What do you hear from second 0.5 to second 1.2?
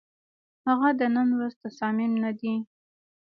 هغه د